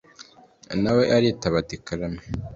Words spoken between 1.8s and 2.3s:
karame